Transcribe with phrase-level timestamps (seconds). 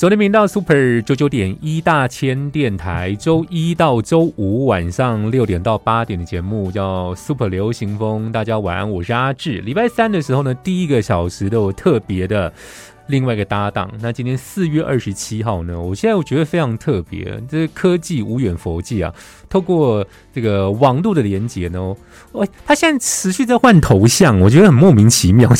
[0.00, 8.32] 昨天频道 Super 九九点一大千电台，周一到周五晚上六点到八点的节目叫 Super 流行风。
[8.32, 9.58] 大家晚安，我是阿志。
[9.58, 12.50] 礼拜三的时候呢，第一个小时都有特别的。
[13.10, 15.78] 另外一个搭档，那今天四月二十七号呢？
[15.78, 19.12] 我现在我觉得非常特别，这科技无远佛界啊，
[19.48, 21.94] 透过这个网络的连接呢，
[22.32, 25.50] 我他现在持续在换头像，我觉得很莫名其妙。
[25.50, 25.56] 你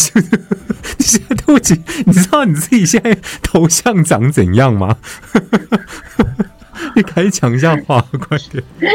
[1.04, 4.96] 现在对不起，你知道你自己现在头像长怎样吗？
[6.96, 8.62] 你可以讲一下话，快点！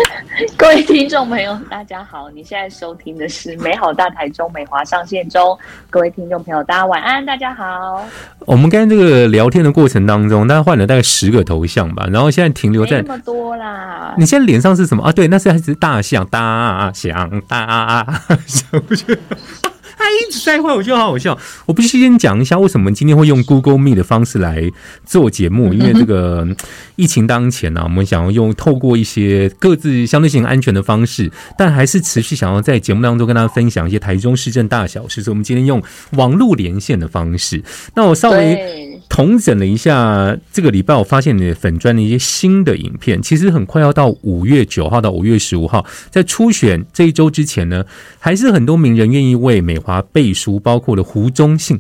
[0.58, 2.30] 各位听众朋友，大家好！
[2.32, 5.58] 你现在收听的是美好大台中美华上线中。
[5.90, 8.06] 各位听众朋友，大家晚安，大家好。
[8.40, 14.14] 我们刚才这个聊天的过程当中，大家换了大概十个头像吧，然后现在停留在那么多啦。
[14.18, 15.12] 你现在脸上是什么啊？
[15.12, 18.06] 对，那是还是大象，大象，大
[18.46, 19.18] 象，不是。
[19.62, 19.70] 他
[20.12, 21.38] 一直在坏，我觉得好好笑。
[21.66, 24.70] 我必须先讲一下，为什么今天会用 Google Meet 的方式来
[25.06, 25.74] 做节目？
[25.74, 26.48] 因为这个
[26.96, 35.22] 疫情当前呢，我们想要用透过一些各自相对性安全的方式，但还是持续想要在节目当中跟大家分享一些台中市政大小事。
[35.22, 35.82] 所以，我们今天用
[36.12, 37.64] 网络连线的方式。
[37.94, 47.86] 那我稍微统整了一下，这个礼拜我发现你的粉砖的一些新的影片，其实很快要到五月九号到五月十五号，在初选这一周之前呢，
[48.20, 49.76] 还是很多名人愿意为美。
[49.86, 51.80] 华背书，包括了胡忠信。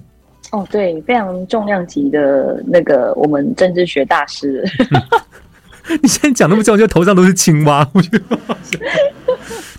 [0.51, 4.63] 哦，对，非常重量级的那个我们政治学大师。
[6.03, 8.37] 你现在讲那么重，就头上都是青蛙，我觉得。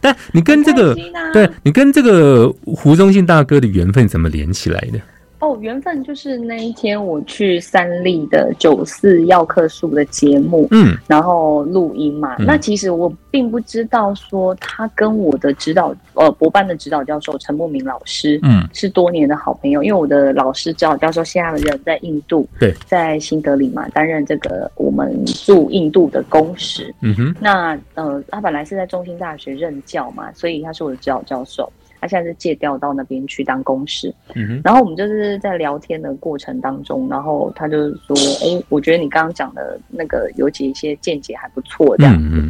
[0.01, 0.93] 但你跟这个，
[1.33, 5.01] 对你跟这个胡忠信大哥的缘分怎么连起来的？
[5.39, 12.37] 哦，缘分就是那一天我去三立的九四药客树的节目，嗯，然后录音嘛。
[12.39, 19.83] 那其实我并不知道说他跟我的指导，呃，博班的指导教授陈慕明老师，嗯，是多年的好朋友。
[19.83, 26.95] 因为我的老师指导教授现在人在印度，对，在新德里嘛，担任这个我们驻印度的公使。
[27.03, 31.71] 嗯哼，那呃，他本来是在中心大学任教嘛，所以他是我的指导教授。
[32.01, 34.15] 他现在是借调到那边去当公事，
[34.63, 42.43] 然后我们就是在聊天的过程当中，然后他就说：“哎，我觉得你刚刚讲的那个有几一些见解还不错，这样子。”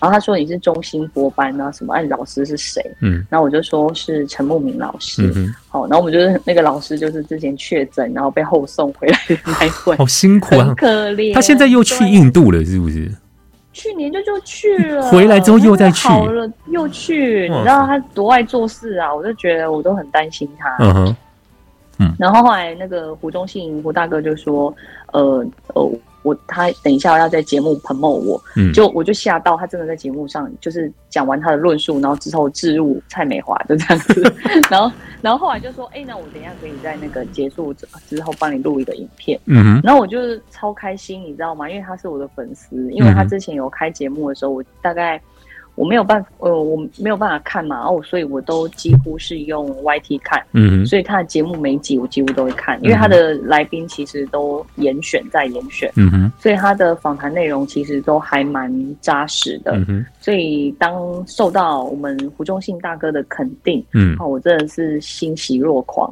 [0.00, 1.72] 然后他说：“你是中心播班啊？
[1.72, 1.94] 什么？
[1.94, 5.32] 按老师是谁？”嗯，然后我就说是陈慕明老师。
[5.68, 11.32] 好，然后我们就是那个老师，就是之前确诊，然后被后送回来的那位，好辛苦啊，可怜。
[11.32, 13.10] 他现在又去印度了，是不是？
[13.74, 19.14] 去年就就去了，回来之后又再去，好了又去，你知道他多爱做事啊！
[19.14, 20.74] 我就觉得我都很担心他。
[20.78, 21.16] 嗯哼，
[21.98, 24.74] 嗯，然后后来那个胡忠信胡大哥就说，
[25.12, 25.90] 呃呃。
[26.24, 28.42] 我他等一下要在节目喷冒我，
[28.72, 34.34] 就我就吓到他真的在节目上就是讲完他的论述，然后之后置入蔡美华就这样子，
[34.68, 34.90] 然后
[35.22, 37.72] 然后后来就说，哎，那我等一下可以在那个结束
[38.08, 41.70] 之后帮你录一个影片，嗯然后我就是超开心，你知道吗？
[41.70, 45.20] 因为他是我的粉丝，因为他之前有开节目的时候，我大概。
[45.74, 60.92] 我没有办法，呃，我没有办法看嘛，哦，所以我都几乎是用 YT 看，嗯，所以他的节目每集我几乎都会看，因为他的来宾其实都严选在严选，嗯哼，所以他的访谈内容其实都还蛮扎实的，嗯哼，所以当
[61.26, 66.08] 受到我们胡忠信大哥的肯定，嗯，我真的是欣喜若狂。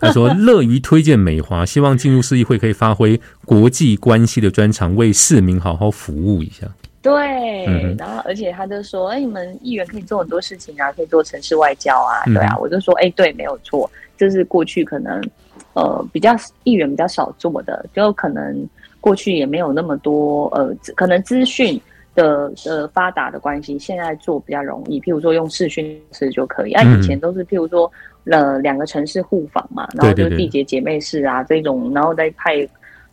[0.00, 6.66] 他说乐于推荐美华，希望进入市议会可以发挥国际关系的专长，为市民好好服务一下。
[7.00, 15.22] 对，然后而且他就说：“哎，你们议员可以做很多事情啊，可以做城市外交啊，对啊。”我就说：“哎，对，没有错，这是过去可能
[15.74, 18.68] 呃比较议员比较少做的，就可能
[19.00, 21.80] 过去也没有那么多呃，可能资讯
[22.16, 24.98] 的呃发达的关系，现在做比较容易。
[25.00, 27.90] 譬如说用视讯式就可以，啊，以前都是譬如说
[28.24, 32.68] 呃两个城市互访嘛，然后就缔结姐妹市啊这种，然后再派。”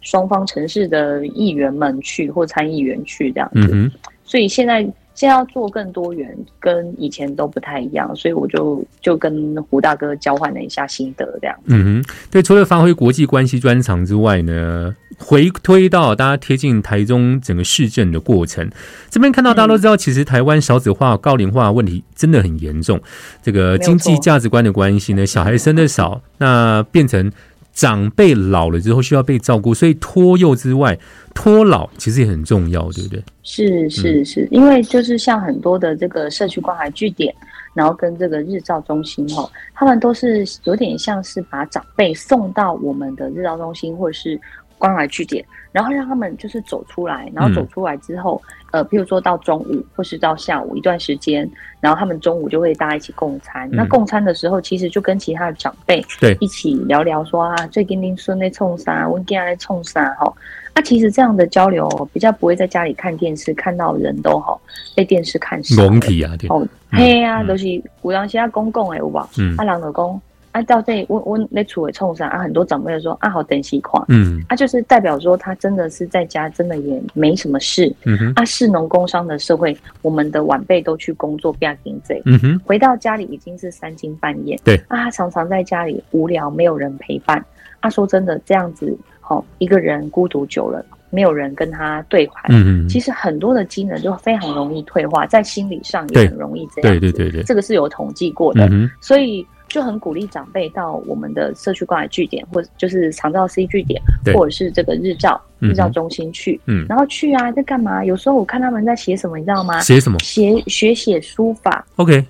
[0.05, 3.91] 双方城市的议员们去或参议员去这样子，
[4.23, 4.81] 所以现在
[5.15, 11.57] 现在要做更多元，跟以前都不太一样，所以我就就跟胡大哥交换了一下心得，这样。
[11.65, 18.69] 嗯哼，对，除了发挥国际关系专长之外呢，回推到大家贴近台中整个市政的过程，
[19.09, 23.01] 这边看到大家都知道，其实台湾少子化、高龄化问题真的很严重，
[23.41, 27.31] 这个经济价值观的关系呢，小孩生的少，那变成。
[27.75, 30.97] 长辈老了之后需要被照顾，所以托幼之外，
[31.33, 33.21] 托老其实也很重要，对不对？
[33.43, 37.35] 是是是，因为就是像很多的这个社区关怀据点，
[37.73, 44.39] 然后跟这个日照中心哦，他们都是有点像是把长辈送到我们的日照中心或者是
[44.77, 48.41] 关怀据点，然后让他们就是走出来，然后走出来之后。
[48.71, 51.49] 呃，譬如说到中午或是到下午一段时间，
[51.79, 53.69] 然后他们中午就会大家一起共餐。
[53.71, 60.33] 那共餐的时候，其实就跟其他的长辈对一起聊聊说啊，最近您孙在冲啥，我今在冲啥哈。
[60.73, 64.59] 那其实这样的交流比较不会在家里看电视，看到人都好
[64.93, 65.81] 被电视看死。
[65.81, 69.17] 蒙体啊，哦，嘿啊，都是古当其他公共的有无？
[69.37, 70.19] 嗯，阿郎老公。
[70.55, 87.43] 啊，到这我我那处为冲上啊，很多长辈说啊，好等息况，嗯，啊，就是代表说他真的是在家，真的也没什么事，嗯哼，啊，市农工商的社会，我们的晚辈都去工作，不要紧这，嗯哼，回到家里已经是三更半夜，对，啊，他常常在家里无聊，没有人陪伴，
[87.81, 98.69] 啊，说真的，这样子，好一个人孤独久了，没有人跟他对话，嗯嗯，其实很多的机能就非常容易退化，在心理上也很容易这样，对对对对，这个是有统计过的，
[99.01, 99.45] 所以。
[99.75, 104.01] 就很鼓励长辈到我们的社区关怀据点，或者就是长照 C 据点，
[104.33, 106.57] 或者是这个日照日照中心去。
[106.65, 108.05] 嗯，然后去啊，在干嘛？
[108.05, 109.81] 有时候我看他们在写什么，你知道吗？
[109.81, 110.17] 写什么？
[110.19, 111.85] 写学写书法。
[111.97, 112.25] OK。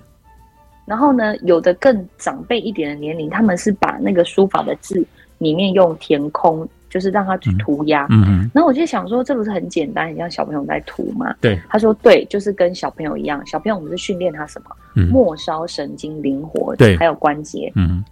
[0.86, 5.06] 然后呢，有的更长辈一点的年龄，他们是把那个书法的字
[5.38, 6.68] 里面用填空。
[6.88, 11.34] 就是让他去涂鸦，嗯然后我就想说，这不是很简单，像小朋友在涂吗？
[11.40, 14.70] 对，他说对，就是跟小朋友一样，小朋友我们是训练他什么？
[15.10, 18.04] 末梢神经灵活，对，还有关节，嗯，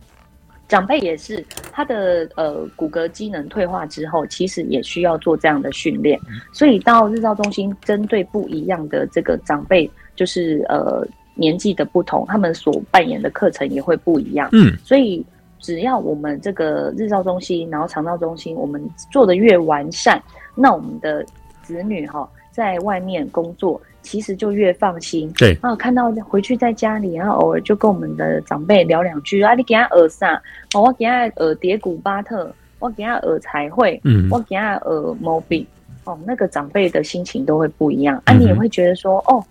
[0.68, 6.18] 长辈也是，他的呃骨骼机能退化之后，其实也需要做这样的训练，
[6.52, 15.24] 所以到日照中心，针对不一样的这个长辈，就是呃年纪的不同，他们所扮演的课程也会不一样，嗯，所以。
[15.60, 20.22] 只要我们这个日照中心，然后肠道中心，我们做的越完善，
[20.54, 21.24] 那我们的
[21.62, 25.28] 子女哈在外面工作，其实就越放心。
[25.36, 30.40] 对啊，看到回去在家里，然后偶尔就跟我们的长辈聊两句啊，你给他耳啥？
[30.74, 35.66] 哦，我给他耳叠古巴特，我给他耳彩绘，嗯，我给他耳毛笔，
[36.04, 39.42] 哦，那个长辈的心情都会不一样啊，你也会觉得说，哦。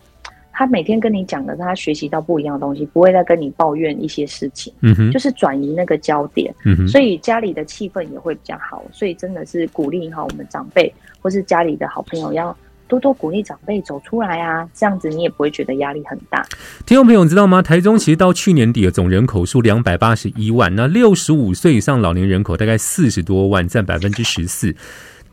[0.55, 8.83] 他每天跟你讲的，他学习到不一样的东西，不会再跟你抱怨一些事情，嗯哼，就是转移那个焦点，嗯哼，所以家里的气氛也会比较好。
[8.91, 12.55] 所以真的是鼓励哈，我们长辈或是家里的好朋友要
[12.87, 16.45] 多多鼓励长辈走出来啊，这样子你也不会觉得压力很大。
[16.85, 17.61] 听众朋友，你知道吗？
[17.61, 24.75] 台中其实到去年底的总人口数两百八十一万，那六十五岁以上老年人口大概四十多万，占百分之十四。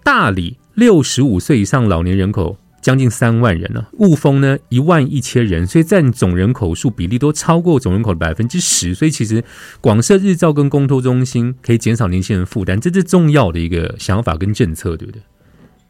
[0.02, 2.58] 大理六十五岁以上老年人口。
[2.82, 9.44] 将近三万人呢，雾峰呢一万一千人，所以占总人口数比例都超过总人口的百分之十，所以其实
[9.82, 15.20] 广设日照跟公托中心可以减少年轻人负担，这是重要的一个想法跟政策，对不对？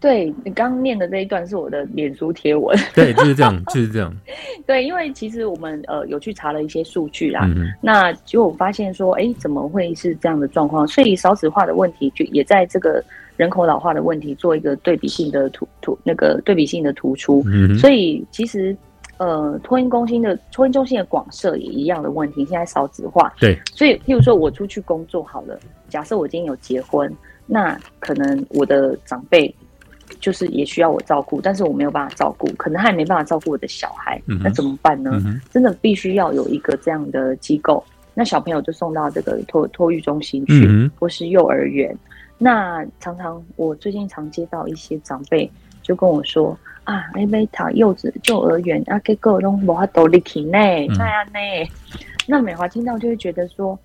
[0.01, 4.13] 对你刚刚念的这一段是我的脸书贴文， 对，就是这样，就是这样。
[4.67, 7.47] 对，因为其实我们呃有去查了一些数据啊，
[7.81, 10.89] 那就发现说，哎，怎么会是这样的状况？
[10.89, 13.05] 所以少子化的问题就也在这个。
[13.37, 17.43] 人口老化的问题做一个对比性的突突那个对比性的突出，
[17.79, 18.77] 所以其实
[19.17, 25.59] 呃托婴中心的托婴中心的广设也一样的问题，现在少子化，对，所以譬如说我出去工作好了，
[25.89, 27.11] 假设我今天有结婚，
[27.47, 29.55] 那可能我的长辈
[30.21, 35.11] 就是也需要我照顾，但是我没有办法照顾，可能他也没办法照顾我的小孩，那怎么办呢？
[35.53, 37.83] 真的必须要有一个这样的机构，
[38.15, 41.97] 那小朋友就送到这个托托育中心去，或是幼儿园。
[42.39, 45.51] 那常常我最近常接到一些长辈
[45.83, 50.59] 就跟我说啊，哎，贝塔幼稚幼儿园啊，给各种无法独立起呢，
[50.97, 51.71] 那样呢。
[52.27, 53.79] 那美华听到就会觉得说，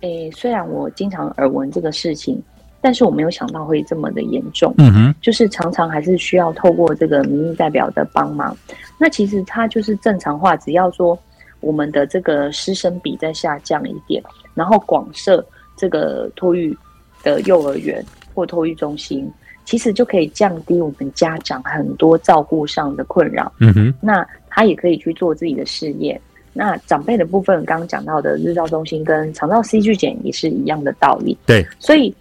[0.00, 2.42] 诶，虽然我经常耳闻这个事情，
[2.80, 4.74] 但是我没有想到会这么的严重。
[4.78, 8.56] 嗯哼，就是常常还是需要透过这个民意代表的帮忙。
[8.98, 11.18] 那其实它就是正常化，只要说
[11.60, 14.22] 我们的这个师生比再下降一点，
[14.54, 15.44] 然后广设
[15.76, 16.76] 这个托育。
[17.24, 19.28] 的幼儿园或托育中心，
[19.64, 23.52] 其实就可以降低我们家长很多照顾上的困扰。
[23.58, 26.18] 嗯哼，那他也可以去做自己的事业。
[26.52, 31.36] 那长辈的部分，刚刚讲到的日照中心跟肠道 C 据检也是一样的道理。
[31.44, 32.14] 对，所以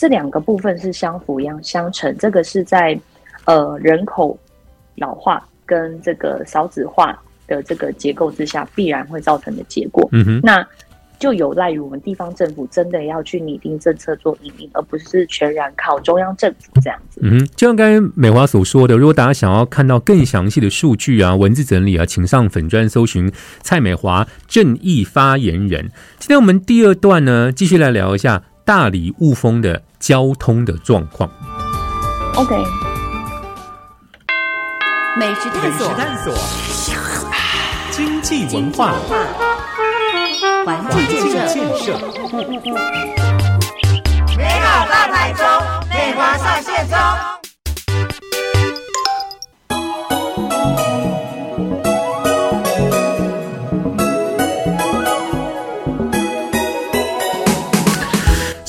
[0.00, 2.16] 这两个部分是相辅相相成。
[2.16, 2.98] 这个是在
[3.44, 4.38] 呃人口
[4.94, 10.08] 老化跟这个少子化的这个结构之下，必然会造成的结果。
[10.12, 10.66] 嗯哼，那。
[11.20, 17.20] 就有赖于我们地方政府真的要去拟定政策做引领，而不是全然靠中央政府这样子。
[17.22, 23.30] 嗯，就像刚才美华所说的，如果大家想要看到更详细的数据啊、文字整理啊，请上粉专搜寻
[23.60, 25.90] 蔡美华正义发言人。
[26.18, 28.44] 今天我们第二段呢，继续来聊一下。
[28.70, 31.28] 大理雾峰的交通的状况。
[32.36, 32.54] OK，
[35.18, 36.32] 美食探索，探索，
[37.90, 38.94] 经济文化，
[40.64, 41.04] 环境
[41.48, 41.48] 建
[41.80, 41.98] 设，
[44.38, 45.44] 美好大台中，
[45.88, 47.39] 美华上线中。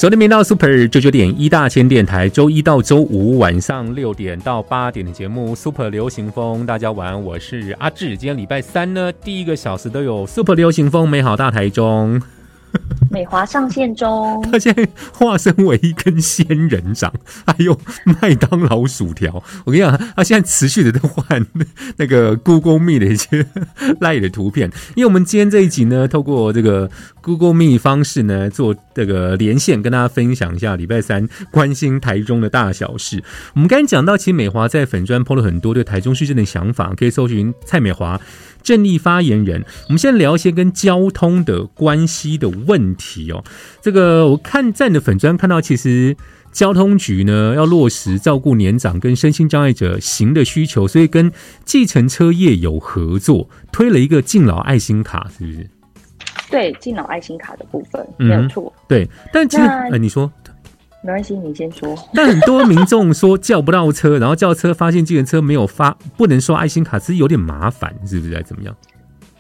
[0.01, 8.17] 昨天没到 Super 九九点一大千电台，周一到周五晚上六点到八点的节目 Super 流行风，大家晚安，我是阿志。
[8.17, 12.20] 今天礼拜三呢，第一个小时都有 Super 流行风，美好大台中。
[13.11, 17.11] 美华上线中， 他现在化身为一根仙人掌，
[17.45, 17.77] 还有
[18.21, 19.43] 麦当劳薯条。
[19.65, 21.45] 我跟你讲，他现在持续的在换
[21.97, 23.45] 那个 Google Me 的一些
[23.99, 24.71] 赖的图片。
[24.95, 26.89] 因为我们今天这一集呢，透过这个
[27.21, 33.21] Google Me 方式呢，做这个连线，跟大家分享一下礼拜三关心台中的大小事。
[33.53, 38.19] 我们刚才讲到，其实美华在粉砖 PO 了很多对台中市政的想法，可以搜寻蔡美华。
[38.61, 43.43] 正义发言人，我们先聊一些跟交通的关系的问题哦。
[43.81, 46.15] 这个我看在你的粉砖看到，其实
[46.51, 51.31] 交通局呢要落实照顾年长跟身心障碍者行的需求，所以跟
[51.65, 55.69] 计程车业有合作，推了一个敬老爱心卡，是不是？
[56.49, 58.73] 对，敬老爱心卡的部分没有错。
[58.87, 60.31] 对，但其实呃，你说。
[61.03, 61.96] 没关系，你先说。
[62.13, 68.43] 但很多民众说叫不到车，然后叫车发现计程车没有发，不能刷爱心卡，其实有点麻烦，是不是？
[68.43, 68.75] 怎么样？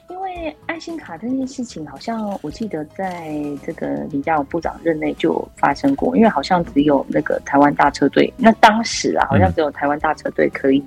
[0.09, 3.31] 因为爱心卡这件事情，好像我记得在
[3.63, 10.83] 这个李家勇部长任内就发生过，因为好像只有那个台湾大车队，那当时啊，好像只有台湾大车队可以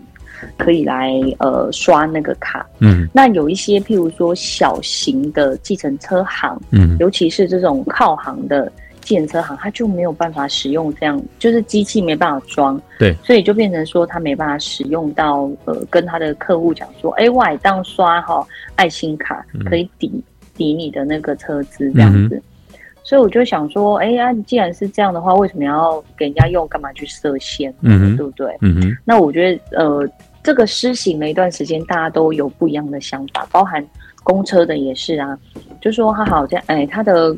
[0.58, 2.66] 可以来呃刷那个卡。
[2.80, 3.08] 嗯。
[3.12, 8.72] 那有一些譬如说小型的计程车行，嗯，尤其是这种靠行的。
[9.04, 18.44] 检车行他就没有办法使用这样，就是机器没办法装，对，所以就变成说他没办法使用到，呃，跟他的客户讲说，哎，我当刷哈
[18.74, 20.10] 爱心卡可以抵
[20.56, 22.42] 抵你的那个车资这样子，
[23.02, 26.66] 所以我就想说，哎呀，既然是这样的话，为什么要给人家用？
[26.68, 27.72] 干嘛去设限？
[27.82, 28.56] 嗯对不对？
[28.62, 30.08] 嗯哼，那我觉得，呃，
[30.42, 33.86] 这个施行了一段时间，大家都有不一样的想法，包含
[34.22, 35.38] 公车的也是啊，
[35.80, 37.36] 就说他好像，哎，他的。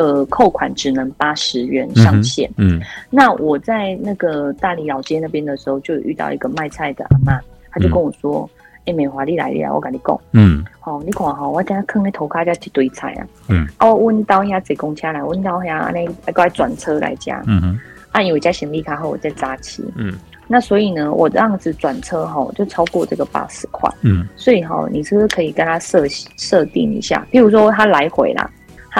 [0.00, 2.50] 呃，扣款只能八十元上限。
[2.56, 2.80] 嗯，
[3.10, 7.38] 那我在那个大理老街那边的时候，就遇到一个卖菜的阿妈，
[7.70, 8.48] 他就跟我说
[8.86, 17.78] ：“哎，美华你来了，我跟你讲，嗯，好，你看哈，我今天坑的头卡家一堆菜啊，嗯，哦，问到遐坐公车来，问到遐安尼过来转车来家，嗯哼，
[18.12, 20.14] 啊，因为加行李卡后我再扎起，嗯，
[20.48, 27.26] 那所以呢，我这样子转车哈，就超过这个八十块，嗯，所以哈，你是不是可以跟他设设定一下？
[27.30, 28.50] 譬如说他来回啦。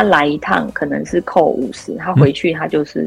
[0.00, 3.06] 他来一趟可能是扣五十，他回去他就是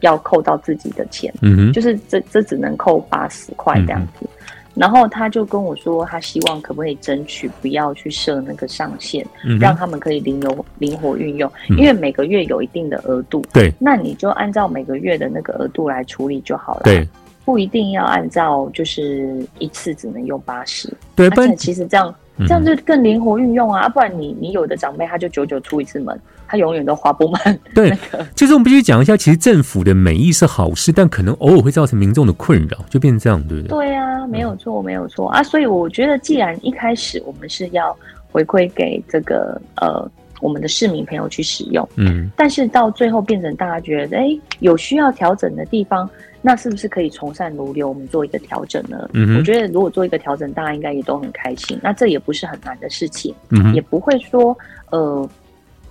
[0.00, 4.28] 要扣到自己的钱，嗯就是这这只能扣八十块这样子。
[4.74, 9.26] 然后他就跟我说，他希望可不可以争取不要去设那个上限，
[9.58, 17.08] 让他们可以灵活灵活运用，因为每个月有一定的额度，对，那你就按照每个月的那个额度来处理就好了，对，
[17.46, 22.14] 不一定要按照就是一次只能用八十，对，而且其实这样。
[22.40, 23.88] 这样就更灵活运用啊！
[23.88, 27.58] 不然你你有的长辈他就久久出一次门，他永远都花不满。
[27.74, 27.90] 对，
[28.36, 33.70] 其实我们必须讲一下，其实政府的美意是好事，但可能偶尔会造成民众的困扰，就变成这样，对不对？
[33.70, 35.42] 对啊，没有错，没有错啊！
[35.42, 37.96] 所以我觉得，既然一开始我们是要
[38.30, 40.06] 回馈给这个呃
[40.42, 44.28] 我们的市民朋友去使用，嗯，但是到最后变成大家觉得，哎，
[44.58, 46.08] 有需要调整的地方。
[46.46, 49.10] 那是不是可以从善如流，我们做一个调整呢？
[49.14, 51.76] 嗯我觉得如果做一个调整，大家应该也都很开心。
[51.82, 54.56] 那这也不是很难的事情，嗯也不会说
[54.92, 55.28] 呃，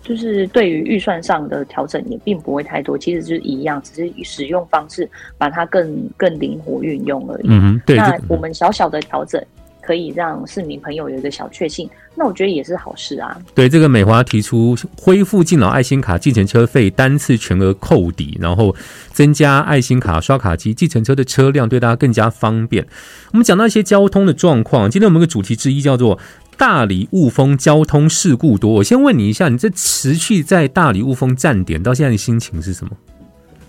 [0.01, 7.47] 就是对于预算上的调整也并不会太多，其实就是一样，只是使用方式把它更更灵活运用而已。
[7.49, 7.97] 嗯对。
[7.97, 9.43] 那我们小小的调整。
[9.85, 13.37] 可以让市民朋友有一个小确幸，那我觉得也是好事啊。
[13.53, 18.75] 对，这个美华提出恢复敬老爱心卡计程车费单次全额扣抵，然后
[19.11, 22.83] 增加爱心卡刷卡机计程车的车辆，对大家更加方便。
[23.31, 26.17] 我们讲到一些交通的状况，今天我们个主题之一叫做
[26.57, 28.71] 大理雾峰交通事故多。
[28.71, 32.91] 我先问你一下，你这持续在大理雾峰站点到现在的心情是什么？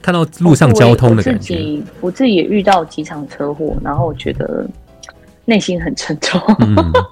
[0.01, 4.67] 看到路上交通的感觉，我自己也遇到几场车祸，然后我觉得。
[5.47, 6.39] 内心很沉重。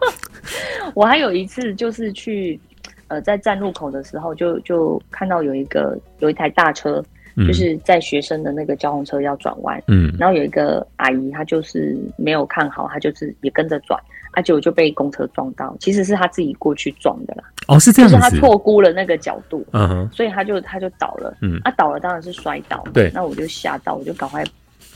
[0.93, 2.61] 我还有一次就是去，
[3.09, 7.03] 呃，在站路口的时候，就就看到有一个有一台大车，
[7.47, 13.99] 就是在学生的那个交通车要转弯，嗯，然后有一个阿姨，她就是没有看好，她就是也跟着转，
[14.33, 17.45] 啊，结果就被公车撞到，其实是她自己过去撞的啦。
[17.67, 24.45] 哦，是这样子，就是她错估了那个角度，嗯哼，所以她就她就倒了，嗯，啊，倒了当然是摔倒，对，那我就吓到，我就赶快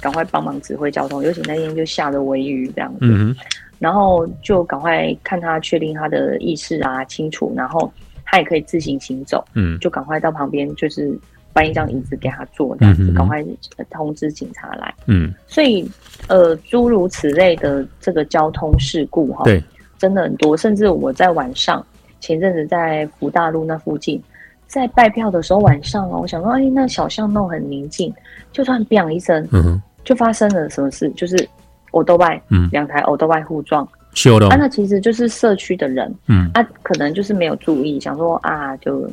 [0.01, 3.35] 赶快帮忙指挥交通，尤其那天就下了微雨这样子，嗯
[3.79, 7.93] 然后就赶快看他确定他的意识啊清楚，然后
[8.25, 11.19] 他也可以自行行走，嗯，就赶快到旁边就是。
[11.51, 13.45] 搬一张椅子给他坐，这样子赶快
[13.91, 14.95] 通知警察来。
[15.07, 15.91] 嗯，所以
[16.29, 19.61] 呃，诸如此类的这个交通事故哈，对，
[19.97, 20.57] 真的很多。
[20.57, 21.85] 甚至我在晚上
[22.21, 24.23] 前阵子在福大路那附近，
[24.69, 28.15] 在拜票的时候晚上哦，我想说，哎，那小巷弄很宁静，
[28.53, 31.11] 就突然 “bang” 一声，嗯，就发生了什么事？
[31.11, 31.47] 就是
[31.91, 34.49] 欧多拜，嗯，两台欧多拜互撞，修了。
[34.49, 39.07] 啊，那其实就是社区的人，嗯，啊，可能就是没有注意，想说啊，就。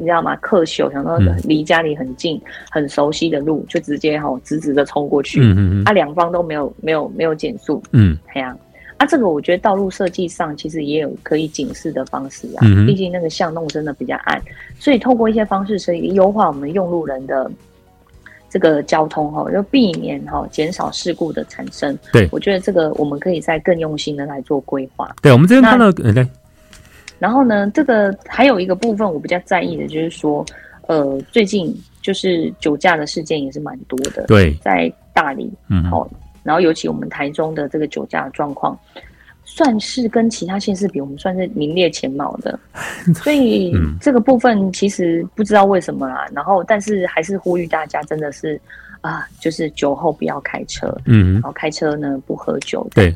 [0.00, 0.36] 你知道吗？
[0.36, 2.40] 客修想说离家里很近、
[2.70, 5.40] 很熟悉的路，就直接吼直直的冲过去。
[5.40, 5.82] 嗯嗯嗯。
[5.86, 7.82] 啊，两方都没有没有没有减速。
[7.90, 8.16] 嗯。
[8.32, 8.56] 这样
[8.98, 12.62] 啊，这个我觉得道路设计上其实也有可以警示的方式啊。
[12.62, 14.40] 嗯毕竟那个巷弄真的比较暗，
[14.78, 17.50] 所以透过一些方式，所以优化我们用路人的
[18.50, 21.96] 这个交通哈，要避免哈减少事故的产生。
[22.12, 25.14] 对，我觉得这个我们可以再更用心的来做规划。
[25.22, 26.26] 对，我们这边看到呃对。
[27.18, 30.46] 然后呢，这个还有一个部分我比较在意的，就是说，
[30.86, 34.24] 呃，最近就是酒驾的事件也是蛮多的。
[34.28, 36.08] 对，在大理，嗯，好，
[36.44, 38.78] 然后尤其我们台中的这个酒驾状况，
[39.50, 42.58] 算是跟其他县市比，我们算是名列前茅的。
[43.24, 48.60] 所以这个部分其实不知道为什么啦，然后但是还是呼吁大家，真的是
[49.00, 53.12] 啊，就是酒后不要开车，嗯，然后开车呢不喝酒，对。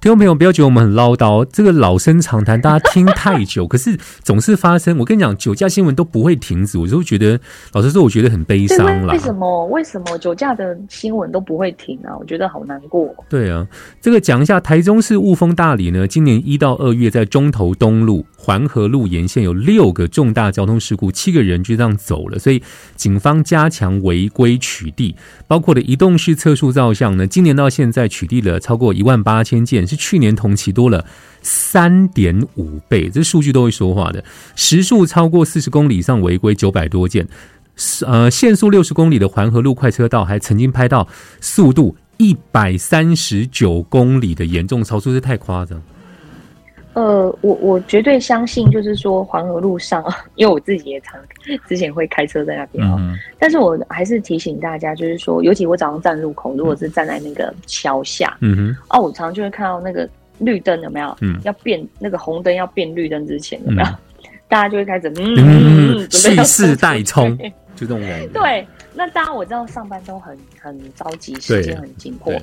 [0.00, 4.96] 听众朋友，不要觉得我们很唠叨，这个老生常谈，大家听太久， 可是总是发生。
[4.96, 7.38] 我跟你讲，酒驾新闻都不会停止，我就觉得，
[7.74, 9.12] 老实说，我觉得很悲伤啦。
[9.12, 9.66] 为什么？
[9.66, 12.16] 为什么酒驾的新闻都不会停啊？
[12.18, 13.14] 我觉得好难过。
[13.28, 13.66] 对啊，
[14.00, 22.62] 这个讲一下，台中市雾峰大里呢，今年一到二月，在中投东路、环河路沿线有六个重大交通事故，七个人就这样走了，所以
[22.96, 25.14] 警方加强违规取缔，
[25.46, 29.89] 包括的移动式测速照相呢，今年到现在取缔了超过一万八千件。
[29.90, 31.04] 是去年同期多了
[31.42, 34.24] 三点五倍，这数据都会说话的。
[34.54, 37.26] 时速超过四十公里以上违规九百多件，
[38.06, 41.08] 呃，限速六十公里的环河路快车道还曾经拍到
[41.40, 45.82] 速度一百三十九公里的严重超速，这太夸张。
[46.92, 51.20] 呃，我我绝对相信，就是说黄河路上，因为我自己也常
[51.68, 52.98] 之前会开车在那边哦。
[53.38, 61.16] 但是我还是提醒大家，就是说，尤其我早上站路口，如果是站在那个桥下，嗯哼，哦，我常常就会看到那个绿灯有没有？
[61.20, 63.88] 嗯，要变那个红灯要变绿灯之前有没有？
[64.48, 67.38] 大家就会开始嗯，蓄势待冲，
[67.76, 68.26] 就这种感觉。
[68.32, 72.34] 对，那当然我知道上班都很很着急，时间很紧迫。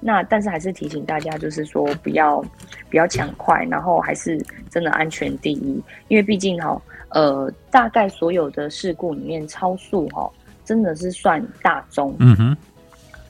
[0.00, 2.42] 那但是还是提醒大家，就是说不要
[2.90, 10.30] 不要抢快，然后还是真的安全第一，因为毕竟哈，呃，大概所有的事故里面，超速哈
[10.64, 12.14] 真的是算大宗。
[12.18, 12.56] 嗯哼，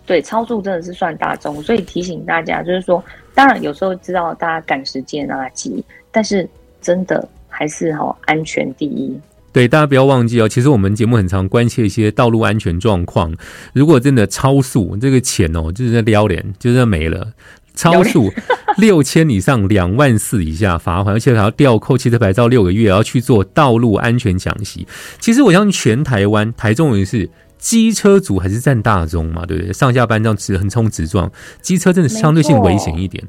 [0.07, 3.03] 对，超速真的是算大宗，所以提醒大家，就是说，
[3.35, 6.49] 当然有时候知道大家赶时间啊急，但是
[6.81, 9.21] 真的还是哈安全第一。
[9.53, 10.49] 对，大家不要忘记哦。
[10.49, 13.35] 其实我们节目很常关切一些道路安全状况。
[13.73, 17.33] 如果真的超速，这个钱哦，就是在撩脸，就是没了。
[17.75, 18.31] 超速
[18.77, 24.87] 六千以上，两万四以下罚款，而且还要吊扣汽车牌照六个月，要去做道路安全讲习。
[25.19, 29.73] 其实我相信全台湾，台中也是机车族还是占大宗嘛，对不对？
[29.73, 31.31] 上下班这样直横冲直撞，
[31.63, 33.25] 机车真的相对性危险一点。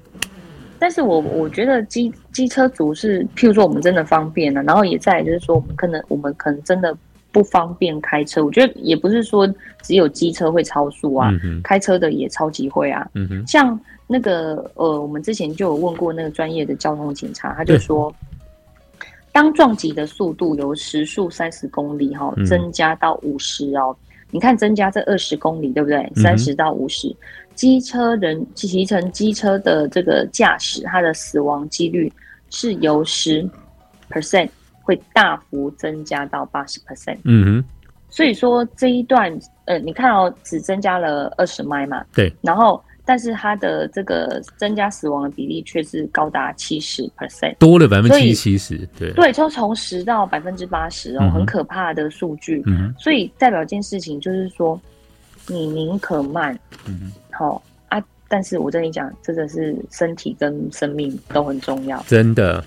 [0.82, 6.98] 但是我我觉得机机车族是，譬如说我们真的方便了，然后也在就是说我们可能我们可能真的
[7.32, 8.44] 不方便开车。
[8.44, 9.48] 我觉得也不是说
[9.84, 11.32] 只有机车会超速啊，
[11.64, 13.08] 开车的也超级会啊。
[13.14, 18.12] 嗯像那个呃，我们之前就有问过那个专业的交通警察，他就说，
[19.32, 23.96] 当撞击的速度由时速三十公里哈增加到五十哦，
[24.32, 26.12] 你看增加这二十公里对不对？
[26.16, 27.16] 三十到五十。
[27.56, 32.12] 机车人骑乘机车的这个驾驶，他的死亡几率
[32.50, 33.48] 是由十
[34.10, 34.50] percent
[34.82, 37.18] 会大幅增加到八十 percent。
[37.24, 37.64] 嗯哼，
[38.10, 39.32] 所以说这一段，
[39.66, 42.04] 呃，你看到只增加了二十迈嘛？
[42.14, 42.34] 对。
[42.42, 48.78] 然后，但是它的这个增加死亡的比例却是高达七十 percent，多了百分之七十。
[48.98, 52.62] 对对，就从十到百分之八十哦，很可怕的数据。
[52.66, 54.80] 嗯所以代表一件事情就是说，
[55.48, 56.58] 你宁可慢。
[56.88, 57.12] 嗯
[57.42, 62.00] 好啊，但是我跟你讲，真的是身体跟生命都很重要。
[62.08, 62.64] 真的，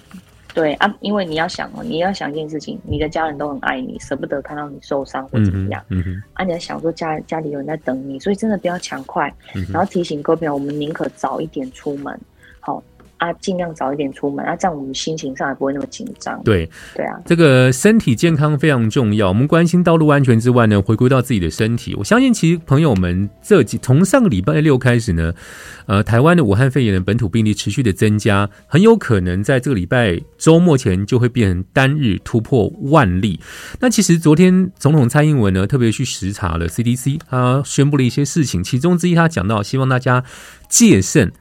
[0.53, 5.81] 对啊，因为你要想哦，你要想一件事情，你的家人都很爱你，舍不得看到你受伤或怎么样。
[5.91, 6.23] 嗯哼。
[6.33, 9.33] 啊，你要想说家家里有人在等你，所以真的不要抢快。
[9.55, 9.65] 嗯。
[9.73, 12.21] 然后提醒各位朋友，我们宁可早一点出门。
[13.25, 13.31] 好。
[13.31, 16.39] 啊，尽量早一点出门啊，这样我们心情上也不会那么紧张。
[16.43, 19.29] 对，对啊，这个身体健康非常重要。
[19.29, 21.95] 我们关心道路安全之外呢，回归到自己的身体。
[21.95, 25.33] 我相信，其实朋友们这几从上个礼拜六开始呢，
[25.87, 33.41] 呃，台湾的武汉肺炎的本土病例持续的增加，很有可能在这个礼拜周末前就会变成单日突破万例。
[33.81, 40.23] 那其实昨天总统蔡英文呢，特别去视察了 CDC，他宣布了一些事情，其中之一他讲到，希望大家
[40.69, 41.33] 戒慎。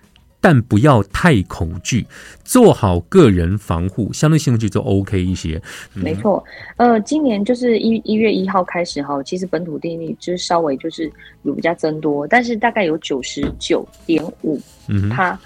[0.43, 2.06] 但不要太恐惧，
[2.43, 5.62] 做好个人防护，相对性就就 OK 一些。
[5.93, 6.43] 没错，
[6.75, 11.10] 呃，今年就是一一月一号开始哈，其实本土定力就是稍微就是
[11.43, 15.39] 有比较增多，但是大概有九十九点五，嗯，它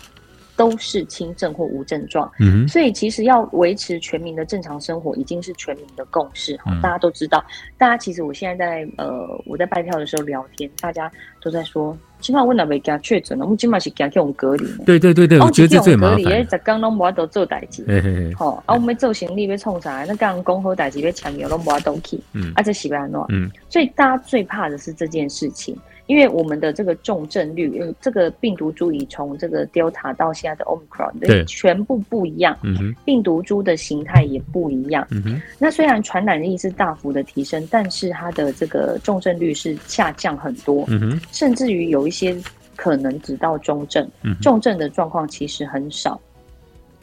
[0.55, 6.75] 都是轻症或无症状，嗯，所以其实要维持全民的正常生活，已经是全民的共识哈。
[6.81, 7.45] 大家都知道，
[7.77, 11.95] 大家其实我现在在呃我在拜票的时候聊天，大家都在说。
[12.19, 14.65] 起码我那未惊确诊了，我们起码是惊去用隔离。
[14.85, 16.23] 对对对对，我觉得这最麻烦。
[16.23, 18.33] 隔离，十工拢无法度做代志。
[18.37, 20.03] 吼，啊，我们做行李要创啥？
[20.05, 22.19] 那刚讲好代志要签约，拢无法度去。
[22.33, 23.19] 嗯，啊，这是要安怎？
[23.29, 25.77] 嗯，所以大家最怕的是这件事情。
[26.07, 32.57] 因为我们的这个重症率，这个病毒株已从这个 Delta 到现在的 Omicron，对，全部不一样。
[32.63, 35.05] 嗯，病毒株的形态也不一样。
[35.59, 40.87] 那虽然传染力是大幅的提升，但是它的这个重症率是下降很多。
[41.31, 42.35] 甚至于有一些
[42.75, 44.09] 可能只到中症，
[44.41, 46.19] 重症的状况其实很少。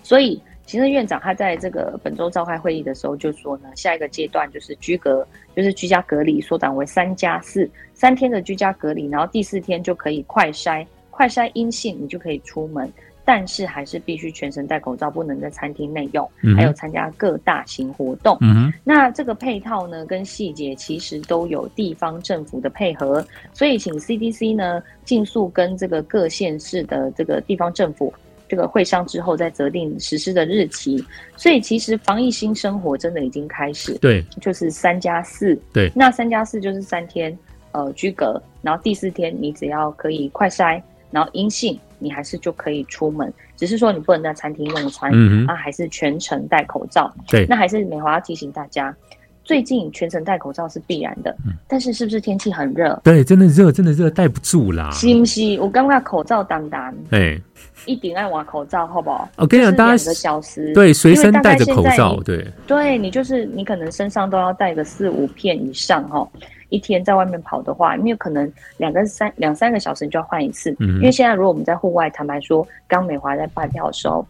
[0.02, 0.40] 所以。
[0.66, 12.90] 行政院长他在这个本周召开会议的时候就说呢，下一个阶段就是居隔，就是居家隔离，缩短为三加四，三天的居家隔离，然后第四天就可以快筛，快筛阴性你就可以出门，
[13.26, 18.36] 但是还是必须全程戴口罩，不能在餐厅内用，还有参加各大型活动。
[18.40, 28.12] 嗯那这个配套呢跟细节其实都有地方政府的配合，所以请 CDC 呢尽速跟这个各县市的这个地方政府。
[28.54, 31.04] 这个会商之后再择定实施的日期，
[31.36, 33.98] 所以其实防疫新生活真的已经开始。
[33.98, 35.60] 对，就是三加四。
[35.72, 37.36] 对，那三加四就是三天
[37.72, 45.10] 呃居隔，然后第四天你只要可以快筛，然后阴性，你还是就可以出门，只是说你不能在餐厅用餐，
[45.48, 47.12] 啊，还是全程戴口罩。
[47.26, 48.94] 对，那还是美华要提醒大家。
[49.44, 51.36] 最近全程戴口罩是必然的，
[51.68, 52.98] 但是是不是天气很热？
[53.04, 54.90] 对，真的热，真的热，戴不住啦。
[54.92, 55.60] 是不是？
[55.60, 57.38] 我刚刚口罩当当，哎，
[57.84, 59.28] 一顶爱挖口罩，好不好？
[59.36, 66.26] 我跟你讲，大两个小时，对，随身戴着口罩，对，对你就是你可能身上都要带个四五片以上哈，
[66.70, 74.26] 一天在外面跑的话，你有可能两个三两三个小时你就要换一次，嗯因为现在如果我们在户外，坦白说，刚美华在拜票的时候。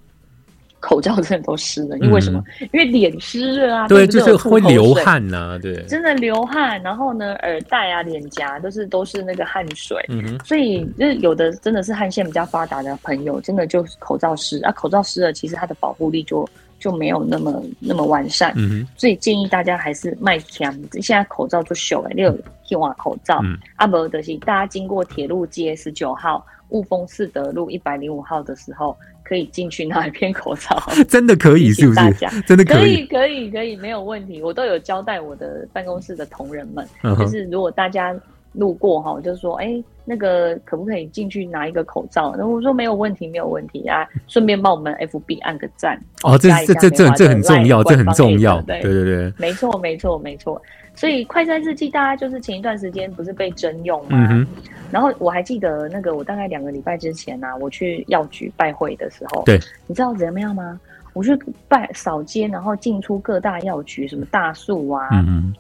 [0.84, 2.44] 口罩真的都湿了，因为什么？
[2.60, 6.78] 因为脸湿了啊，对，就是会流汗呐，对，真的流汗。
[6.82, 10.44] 然后呢，耳带啊、脸颊都是都是那个汗水，嗯哼。
[10.44, 16.46] 所以就是有的真的是汗腺比较发达的朋友，真的就口罩湿啊，口罩湿了，其实它的保护力就
[16.78, 18.88] 就没有那么那么完善，嗯哼。
[18.94, 20.70] 所以建议大家还是卖强，
[21.00, 22.30] 现在口罩就秀了，六
[22.66, 23.40] 天瓦口罩。
[23.76, 28.94] 阿伯德西，大家经过铁路街十九号、雾峰四德路一百零五号的时候。
[29.24, 32.00] 可以进去拿一片口罩， 真的可以是不是？
[32.46, 34.42] 真的可以，可以，可以，没有问题。
[34.42, 36.86] 我都有交代我的办公室的同仁们，
[37.18, 38.14] 就是如果大家
[38.52, 42.34] 路过哈，就是说，哎，那个可不可以进去拿一个口罩？
[42.36, 50.60] 然后我说没有问题，没有问题啊，顺便帮我们 FB 按个赞哦，这这这这这很重要，这很重要，对对对，没错没错没错。
[50.94, 54.46] 所以快餐日记，大家就是前一段时间不是被征用吗？
[54.90, 60.78] 然后我还记得那个，我大概两个礼拜之前呢，我去药局拜会的时候，对，你知道怎么样吗？
[61.14, 61.36] 我去
[61.68, 65.08] 拜扫街，然后进出各大药局，什么大树啊，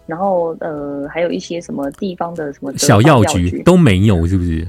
[0.06, 4.66] 然后呃，还有一些什么地方的什么小药局都没有，是不是？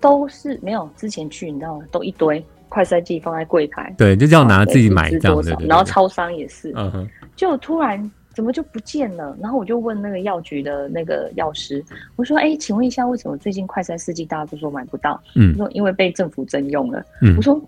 [0.00, 0.88] 都是没有。
[0.96, 1.84] 之前去，你知道吗？
[1.90, 5.56] 都一堆快餐剂放在柜台，对，就这样拿自己买这样的。
[5.66, 8.10] 然后超商也是，嗯，就突然。
[8.36, 9.34] 怎么就不见了？
[9.40, 11.82] 然后我就问那个药局的那个药师，
[12.16, 17.02] 我说：“哎，请问一下，为什么最近快餐四季大家都说买不到？”嗯，说因为被政府征用了。
[17.22, 17.58] 嗯，我说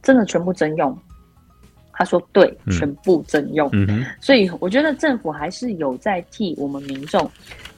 [0.00, 0.98] 真的全部征用？
[1.92, 3.68] 他说对，全部征用。
[3.74, 7.30] 嗯所以我觉得政府还是有在替我们民众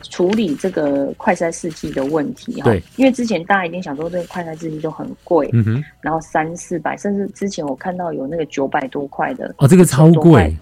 [0.02, 2.64] 处理这个快餐四季的问题哈。
[2.64, 10.56] 对，因为之前大家一定想说这个快餐四季都很贵，嗯哼，然后三四百，甚至之前我看到有那个九百多块的哦，这个超贵。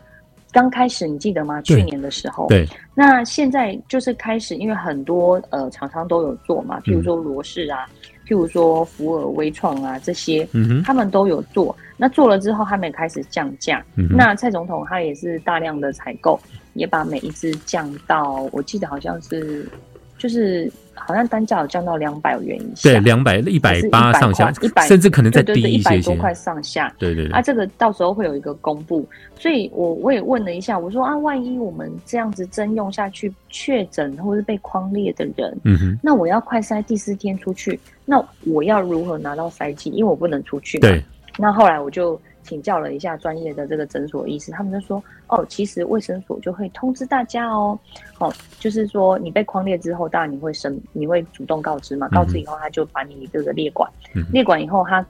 [0.57, 1.61] 刚开始你记得吗？
[1.61, 7.87] 去年的时候，对，那现在就是开始，因为很多呃厂商都有做嘛，譬如说罗氏啊，
[8.27, 10.49] 譬如说福尔微创啊这些，
[10.83, 11.77] 他们都有做。
[11.99, 13.85] 那做了之后，他们也开始降价。
[13.95, 16.41] 那蔡总统他也是大量的采购，
[16.73, 19.69] 也把每一只降到，我记得好像是
[20.17, 20.73] 就是。
[21.07, 26.93] 好像单价有降到两百元以下，对，两百一百八上下，一百甚至可能再低一些，多块上下。
[26.99, 39.91] 对对对，啊，这个到时候会有一个公布，所以我我也问了一下，我说啊，万一我们这样子征用下去确诊或是被框列的人，嗯哼，那我要快筛第四天出去，那我要如何拿到筛剂？
[39.91, 40.79] 因为我不能出去。
[40.81, 41.03] 对，
[41.39, 42.21] 那后来我就。
[42.47, 47.79] 请教了一下专业的这个诊所医师，他们就说：“哦，其实卫生所就会通知大家哦，
[48.19, 52.09] 哦，就是说你被框列之后，当然你会申，你会主动告知嘛。
[52.11, 53.91] 告知以后，他就把你这个列管，
[54.33, 55.05] 列管以后，他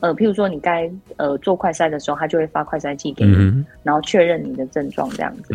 [0.00, 5.54] 呃，譬如说你该呃做快筛的时候，他就会发快筛剂给你，然后确认你的症状这样子。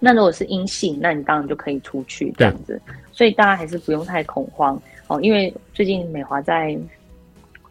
[0.00, 2.80] 那如果是阴性，那你当然就可以出去这样子。
[3.12, 6.76] 所以大家还是不用太恐慌哦，因为最近美华在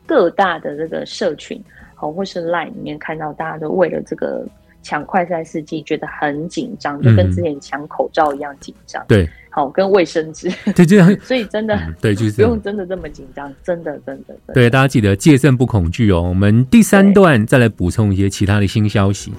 [0.06, 1.62] 各大的这个社群。”
[2.12, 4.46] 或是 Line 里面看到大家都为了这个
[4.82, 9.04] 抢快赛试剂觉得很紧张，就跟之前抢口罩一样紧张。
[9.08, 10.52] 对，好跟卫生纸。
[10.76, 11.16] 对，这样。
[11.22, 14.36] 所以真的对，就是不用真的这么紧张，真的真的。
[14.54, 16.22] 对，大家记得戒慎不恐惧哦。
[16.22, 19.34] 我们第三段再来补充一些其他的新消息。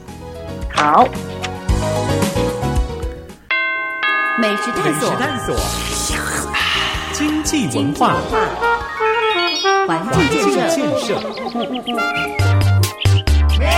[0.72, 1.06] 好，
[4.40, 4.92] 美食探
[5.40, 5.54] 索，
[7.12, 8.16] 经济文化。
[9.86, 10.43] 环境
[11.06, 11.10] 美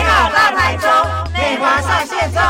[0.05, 0.89] 好大台中，
[1.35, 2.41] 美华上线中。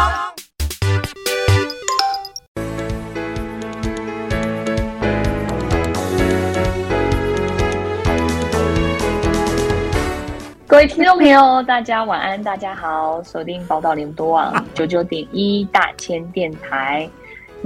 [10.66, 17.08] 各位听众朋友，大家晚安，大家好，锁定宝岛联播网九九点一大千电台。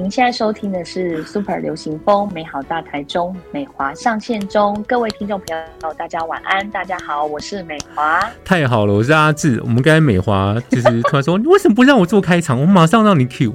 [0.01, 8.27] 您现在收听的是 Super 流行风美好大台中美华上线中，各位听众朋友，大家晚安，大家好，我是美华。
[8.43, 9.61] 太好了，我是阿志。
[9.63, 12.59] 我们刚才美华就是突然说， 你为什么不让我做开场？
[12.59, 13.53] 我马上让你 Q。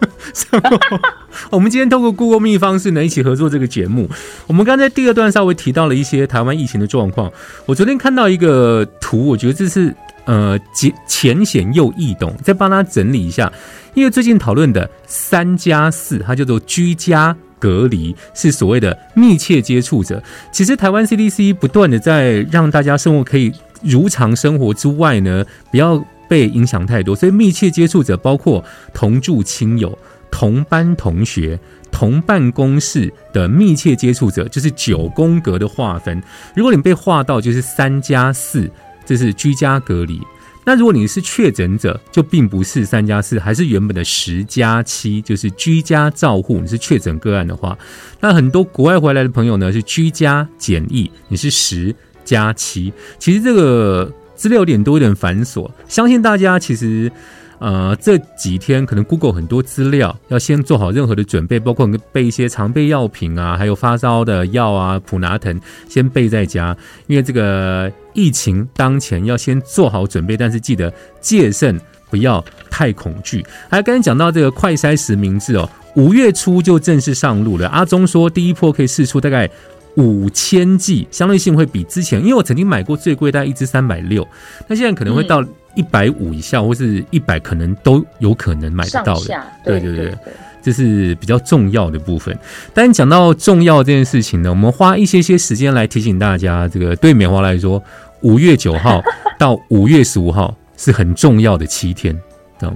[1.50, 4.08] 我们今天透过 Google me 方式呢，一起合作这个节目。
[4.46, 7.32] 我们刚才第二段稍微提到了一些台湾疫情的状况。
[7.66, 9.94] 我昨天看到一个图，我觉得这是。
[10.26, 13.52] 呃，简浅显又易懂，再帮他整理一下。
[13.94, 20.20] 因为最近讨论的三加四，它叫做居家隔离，是所谓的密切接触者。
[20.50, 23.52] 其实台湾 CDC 不断的在让大家生活可以
[23.84, 27.14] 如常生活之外呢，不要被影响太多。
[27.14, 29.96] 所以密切接触者包括同住亲友、
[30.36, 31.58] 同班同学、
[31.90, 36.22] 同办公室的密切接触者，就是九宫格的划分。
[36.54, 38.70] 如果你被划到就是三加四。
[39.08, 40.20] 这是居家隔离。
[40.64, 46.58] 那如果你是确诊者，就并不是三加四，还是原本的十加七，就是居家照护。
[46.58, 47.78] 你是确诊个案的话，
[48.20, 51.94] 那很多国外回来的朋友呢是居家检疫，你是十
[52.24, 52.92] 加七。
[53.20, 55.70] 其实这个资料有点多，有点繁琐。
[55.86, 57.10] 相信大家其实。
[57.58, 73.42] 呃，这几天可能 Google 很多资料，要先做好任何的准备，包括备一些常备药品啊，还有发烧的药啊，普拿疼先备在家，因为这个疫情当前要先做好准备，但是记得戒慎，不要太恐惧。
[73.70, 77.66] 还刚才讲到这个快筛实名制哦，五月初就正式上路了。
[77.68, 79.50] 阿忠说第一波可以试出大概
[79.96, 84.28] 五千剂，相对性会比之前，因为我曾经买过最贵大概一支三百六，
[84.68, 85.42] 那现在可能会到。
[85.76, 89.40] 一百五以下或是一百，可能都有可能买得到的。
[89.64, 90.12] 对对对，
[90.60, 92.36] 这是比较重要的部分。
[92.74, 97.80] 但讲到重要这件事情呢，我们花一些些时间来提醒大家，这个对美华来说，
[98.22, 99.00] 五月九号
[99.38, 102.18] 到五月十五号是很重要的七天。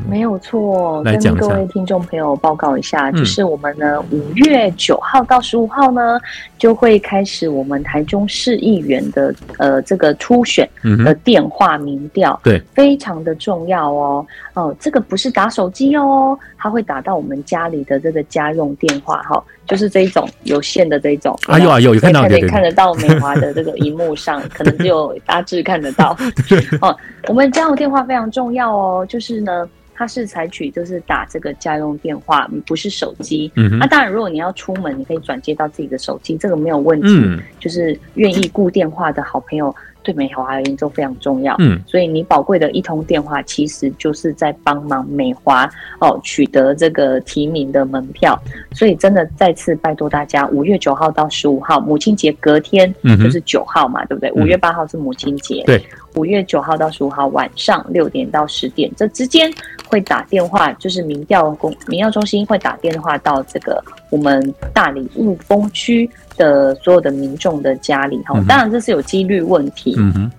[0.09, 6.21] 没有错，跟各位听众朋友报告一下，就是我们呢五月九号到十五号呢，
[6.59, 10.69] 就会开始我们台中市议员的呃这个初选
[11.05, 14.27] 的电话民调，对，非常的重要哦。
[14.55, 21.39] 哦，这个不是打手机哦，它会打到我们家里的这个家用电话哈，就是这一种有线的这一种。
[21.47, 26.17] 啊有啊有有看到可以看得到美华的这个荧幕上， 可能只有大致看得到。
[26.83, 26.95] 哦，
[27.29, 29.67] 我们家用电话非常重要哦，就是呢。
[29.93, 33.53] 它是采取就是打这个家用电话，不是手机。
[33.79, 37.39] 那当然，如果你要出门，你可以转接到自己的手机，这个没有问题。
[37.59, 39.77] 就是愿意固电话的好朋友。
[40.11, 45.71] 对美华而言都非常重要，嗯，所以你宝贵的一通电话，其实就是在帮忙美华
[46.01, 48.37] 哦取得这个提名的门票。
[48.73, 54.33] 所以真的再次拜托大家，五月九号到十五号，母亲节隔天就是九号嘛，对不对？
[54.33, 55.81] 五月八号是母亲节，对，
[56.17, 59.49] 五月九号到十五号晚上六点到十点这之间
[59.87, 66.11] 会打电话，就是民调公民调中心会打电话到这个我们大理雾峰区。
[66.41, 68.35] 的所有的民众的家里哈。
[68.49, 69.95] 当然这是有几率问题。
[69.99, 70.31] 嗯哼。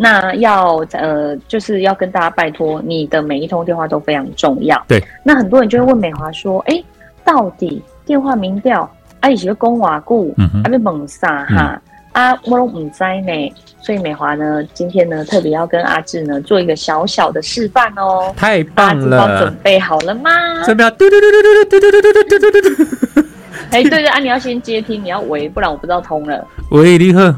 [0.00, 4.80] 那要呃，就是要跟大家拜托，你的每一通电话都非常重要。
[4.86, 5.02] 对。
[5.24, 6.80] 那很多人就会问美华说：“哎，
[7.24, 18.32] 到底电话民调啊，以前公瓦固，啊被猛杀哈啊，我都唔知呢。”所以美华呢，今天呢，特别要跟阿志呢做一个小小的示范哦。
[18.36, 19.40] 太棒了！
[19.40, 20.30] 准备好了吗？
[20.64, 20.90] 准备好！
[20.90, 23.27] 嘟嘟嘟嘟嘟嘟嘟嘟嘟嘟嘟嘟。
[23.72, 26.46] 哎，对对啊，你要先接听，你要喂，不然我不知道通了。
[26.70, 27.34] 喂，你好。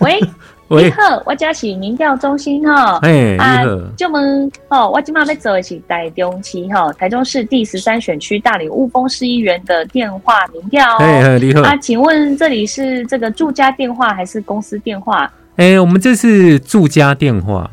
[0.00, 0.20] 喂。
[0.68, 2.98] 你好，我家是民调中心哈。
[3.02, 3.62] 哎，啊，
[3.96, 10.96] 就问哦，我今晚要做的是台中期哈，台中市第十三选区大理雾峰市议员的电话民调。
[10.96, 11.62] 哎，你好。
[11.62, 15.32] 啊，请问这里是这个住家电话还是公司电话？
[15.54, 17.70] 哎，我们这是住家电话。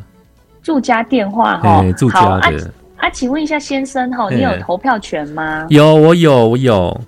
[0.61, 2.71] 住家电话哈，住家的。
[2.97, 5.65] 啊，请问一下先生哈，你有投票权吗？
[5.69, 7.01] 有，我有，我有。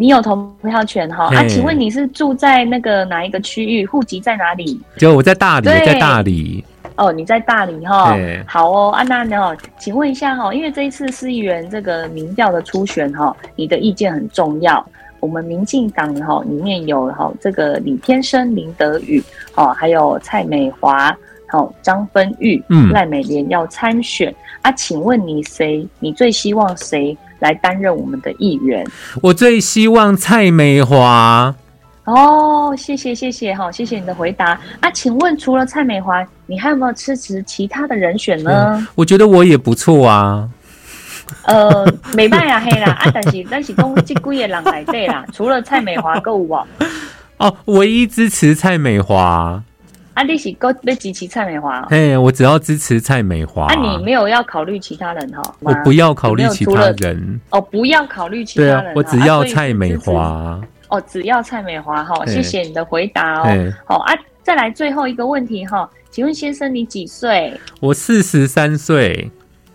[0.00, 1.26] 你有投票权哈？
[1.26, 3.84] 啊，请问你是住在那个哪一个区域？
[3.84, 4.80] 户籍在哪里？
[4.96, 6.64] 就我在大理，在大理。
[6.96, 8.16] 哦，你在大理哈？
[8.46, 9.54] 好哦，安娜呢？
[9.78, 14.82] 请问一下哈，因为这一次市议员这个民调的初选哈，你的意见很重要。
[15.20, 19.22] 我们民进党哈里面有哈这个李天生、林德宇，
[19.54, 21.14] 哦，还有蔡美华，
[21.46, 24.72] 好张芬玉、赖美莲要参选啊？
[24.72, 25.86] 请问你谁？
[25.98, 27.14] 你最希望谁？
[27.40, 28.86] 来担任我们的议员，
[29.20, 31.54] 我最希望蔡美华。
[32.04, 34.90] 哦，谢谢谢谢哈，谢谢你的回答啊。
[34.92, 38.86] 请问除了蔡美华，你还有没有支持其他的人选呢？
[38.94, 40.48] 我觉得我也不错啊。
[41.44, 46.66] 呃，美败啊黑啦啊，但是但是公这几个人来对啦，除了蔡美华够啊。
[47.38, 49.62] 哦，唯一支持蔡美华。
[50.14, 51.80] 啊，你是够被支持蔡美华？
[51.88, 53.66] 嘿，我只要支持蔡美华。
[53.66, 55.42] 啊，你没有要考虑其他人哈？
[55.60, 57.40] 我不要考虑其他人。
[57.50, 58.92] 哦，不要考虑其他人。
[58.94, 60.60] 我只要蔡美华。
[60.88, 63.72] 哦，只要蔡美华哈，谢谢你的回答哦。
[63.84, 67.52] 好啊，再来最后一个问题哈，请问先生你几岁？
[67.78, 69.30] 我四十三岁。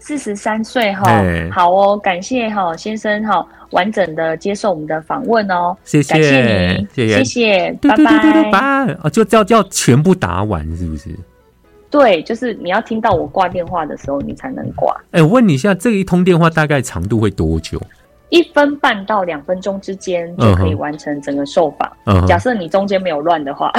[0.06, 1.04] 四十三岁哈，
[1.52, 8.60] 好哦，感谢哈先生哈，完整的接受我们的访问哦，谢谢，感谢你，谢谢，拜拜，拜
[9.02, 11.10] 啊，就叫叫全部答完是不是？
[11.90, 14.96] 对，就是你要听到我挂电话的时候，你才能挂。
[15.10, 17.82] 哎，我问你一下，这一通电话大概长度会多久？
[18.30, 22.26] 一分半到两分钟之间就可以完成整个受访。
[22.28, 23.72] 假设你中间没有乱的话，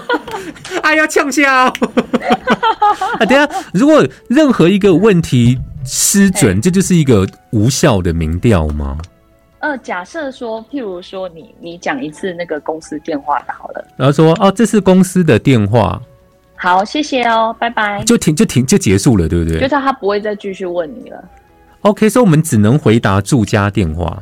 [0.82, 1.46] 哎呀，呛笑！
[3.18, 8.96] 啊，等下，如果任何一个问题失准，这就是一个无效的民调吗？
[9.58, 16.00] 呃，假设说，譬如说，你你讲一次那个公司电话好了，然后说哦，这是公司的电话。
[16.54, 18.02] 好，谢谢哦，拜拜。
[18.04, 19.58] 就停，就停，就结束了，对不对？
[19.58, 21.22] 就是他不会再继续问你了。
[21.86, 24.20] OK，所以我们只能回答住家电话。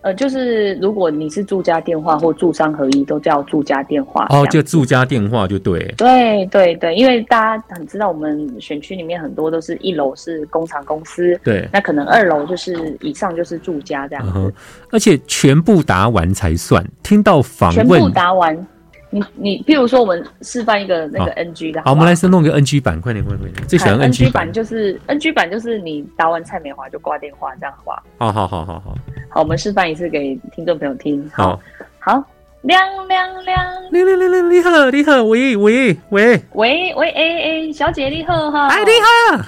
[0.00, 4.26] 呃，就是如果你是住家电话或住商合一，都叫住家电话。
[4.30, 5.94] 哦，就住家电话就对。
[5.96, 14.54] 对对对，因为大家很知道，我们选区里面很多都是一楼是工厂公司，对，那可能二楼就是以上就是住家这样子。
[14.90, 18.66] 而且全部答完才算，听到访问全部答完。
[19.10, 28.02] 你你，譬如说，我们示范一个那个 NG 的，好，我们来先弄个 NG 版，快点快点快点，最喜欢 NG 版，就是 NG 版，就是你打完蔡美华就挂电话，这样好吧？
[28.18, 28.94] 好好好好好，
[29.30, 31.58] 好，我们示范一次给听众朋友听，好，
[31.98, 32.22] 好，
[32.62, 33.56] 亮亮亮，
[33.90, 39.44] 亮亮亮亮，你好你好，喂喂喂喂喂，哎哎，小姐你好哈，哎你好。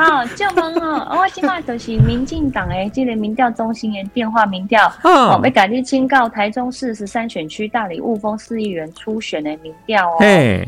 [0.00, 10.16] 好，就问哦，我今麦就是民进党诶，即个民调中心诶电话民调，哦，要赶紧请告台中市十三选区大理雾峰市议员初选诶民调哦。
[10.20, 10.66] 嘿，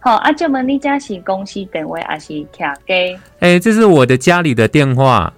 [0.00, 3.18] 好，啊，就问你家是公司电话还是卡机？
[3.40, 5.32] 哎，这是我的家里的电话。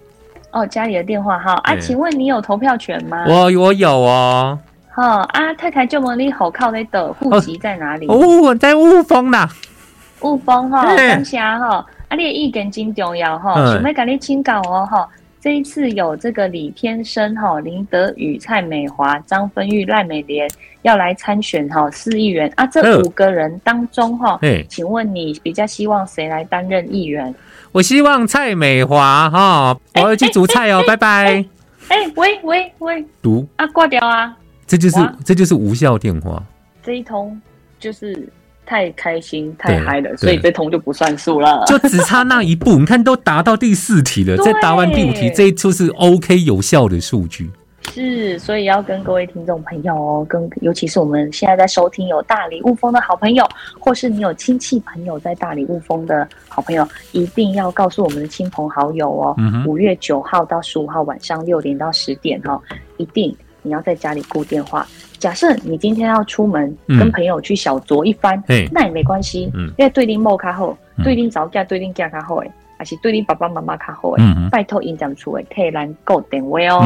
[0.50, 1.52] 哦，家里的电话哈。
[1.62, 3.24] 啊，请问你有投票权吗？
[3.28, 4.58] 我我有哦。
[4.90, 8.06] 好，啊，太太就问你户口内的户籍在哪里？
[8.08, 9.48] 哦，在雾峰啦。
[10.22, 11.84] 雾峰哈，感谢哈。
[12.08, 15.08] 啊，你的意见真重要哈，想要跟你请教哦哈。
[15.38, 20.50] 这一次有这个李天生哈、林德宇、蔡美华、张芬玉、赖美莲
[20.82, 27.32] 要来参选哈市议员啊，这五个人当中哈，请问你比较希望谁来担任议员？
[27.70, 31.44] 我希望蔡美华哈，我要去煮菜哦，拜拜。
[31.88, 36.42] 哎，喂喂喂，读啊，挂掉啊，这就是这就是无效电话，
[36.82, 37.40] 这一通
[37.78, 38.28] 就是。
[38.66, 41.64] 太开心太嗨了，所以这通就不算数了。
[41.68, 47.48] 就只差那一步，你看都答到第四题了， 再答完第五题，这一就是 OK 有效的数据。
[47.94, 53.48] 是，所以要跟各位听众朋友哦，跟尤其是我们现在在收听有大理雾峰的好朋友，
[53.78, 59.36] 或是你有亲戚朋友在大理雾峰的好朋友，一定要告诉我们的亲朋好友哦。
[59.66, 62.60] 五月九号到十五号晚上六点到十点哦，
[62.96, 63.34] 一定。
[63.66, 64.86] 你要在家里固电话。
[65.18, 68.40] 假设你今天要出门跟朋友去小酌一番，
[68.70, 76.82] 那也没关系，因为对定莫卡后，对定早嫁，对定嫁卡后诶，还是对你爸爸妈妈卡后诶，拜托印讲出诶，可以来够点位哦。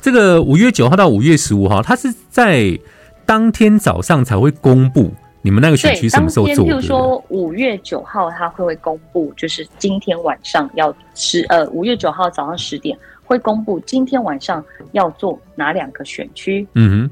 [0.00, 2.78] 这个五月九号到五月十五号，它是在
[3.24, 5.10] 当天早上才会公布。
[5.44, 6.64] 你们那个选区什么时候做？
[6.64, 12.96] 譬如说五月九号，他会会公布，就是今天晚上要十呃五月九号早上十点
[13.32, 14.62] 会公布今天晚上
[14.92, 16.66] 要做哪两个选区。
[16.74, 17.10] 嗯哼，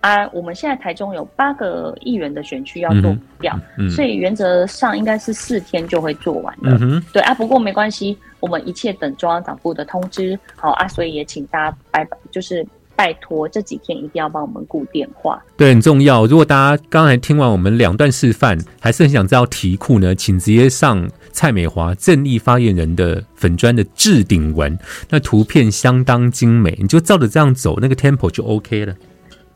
[0.00, 3.56] 啊，我们现在台中有八个议员的选区要做表，
[3.88, 6.76] 所以原则上应该是四天就会做完了。
[7.12, 10.36] 对啊，不过没关系，我们一切等中央党部的通知。
[10.56, 12.66] 好啊，所以也请大家拜拜，就是。
[12.96, 16.26] 拜托，这几天一定要帮我们顾电话，对，很重要。
[16.26, 24.78] 如果大家刚才听完我们两段示范，还是很想知道题库呢，请直接上蔡美华正义发言人的粉砖的置顶文，
[25.08, 28.94] 那图片相当精美，你就照着这样走，那个 tempo 就 OK 了。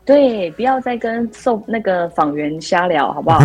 [0.05, 3.39] 对，不要再跟受那个访员瞎聊，好不好？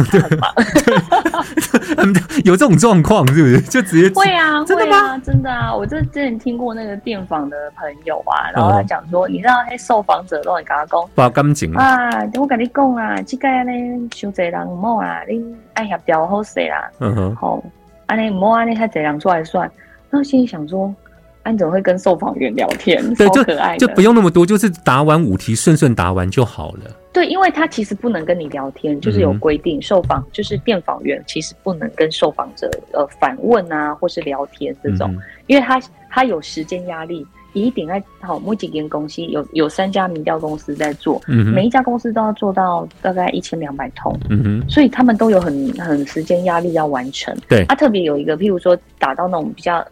[2.44, 3.58] 有这种状况是不是？
[3.62, 4.62] 就直接会啊？
[4.66, 5.16] 真的吗？
[5.24, 5.74] 真的啊！
[5.74, 12.10] 我这之前听过那个电访的朋友啊，然后他讲说，你知道那受访者都很跟他讲，不干净啊！
[12.34, 16.90] 我跟你讲啊，这个呢，伤济人唔好啊，你爱协调好势啦。
[16.98, 17.64] 嗯哼，好，
[18.10, 19.70] 安尼唔好安尼他怎样出来算。
[20.10, 20.94] 然后心里想说。
[21.42, 23.02] 安怎会跟受访员聊天？
[23.14, 26.80] 对，就可爱，就不用那么多，就是答完五题顺顺答完就好了。
[27.14, 35.80] 对，因为他其实不能跟你聊天，就是有规定，受访就是电访员其实不能跟受访者呃反问啊，或是聊天这种，因为他
[36.10, 47.36] 他有时间压力，一定在好某几间公司有有三家民调公司在做，每一家公司都要做到大概一千两百通，嗯哼，所以他们都有很很时间压力要完成。
[47.48, 49.84] 对，他特别有一个，譬如说打到那种比较。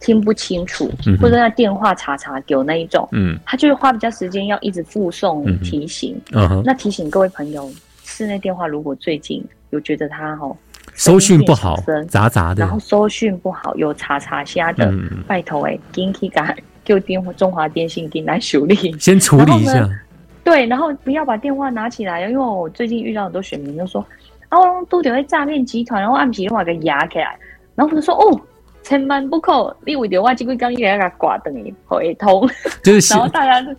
[0.00, 0.88] 听不清楚，
[1.20, 6.16] 或者那电话查查给我那一种，嗯，他就会花比较时间要一直附送提醒。
[6.30, 7.68] 嗯那提醒各位朋友，
[8.04, 10.56] 室内电话如果最近有觉得他哦
[10.94, 15.24] 收讯不好，杂杂的，然后收讯不好有查查虾的，嗯。
[15.26, 16.56] 拜托哎，紧去赶
[16.88, 19.88] 就电话中华电信给来处理， 先处理一下。
[20.42, 24.00] 对，然后不要把电话拿起来，因为我最近遇到很多选民就说，
[24.50, 24.58] 哦，
[24.88, 27.38] 都丢在诈骗集团，然后按皮话给压起来，
[27.74, 28.40] 然后我就说哦。
[28.84, 32.48] 千万不可，你为着我这个刚一给他挂等于回通，
[32.82, 33.70] 就是， 然后大家就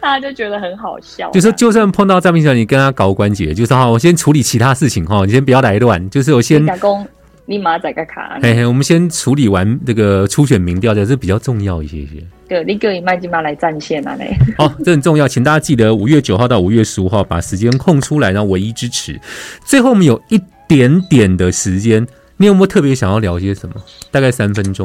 [0.00, 1.30] 大家就觉得很好笑。
[1.32, 6.08] 就说就算碰到诈骗小你跟他搞关节，就是哈，我先处理其他事情哈，你先不要来乱。
[6.08, 7.06] 就是我先打工，
[7.44, 8.38] 立马载个卡。
[8.40, 12.24] 嘿嘿，我们先处理完这个初选民调的，这比较重要一些些。
[12.54, 14.36] 对，你叫你麦金妈来占线啊嘞。
[14.56, 19.20] 好，这很重要，请大家记得五月九号到五月十五号把时间空出来，然后唯一支持。
[19.66, 22.06] 最后我们有一点点的时间。
[22.36, 23.74] 你有没有特别想要聊些什么？
[24.10, 24.84] 大概三分钟。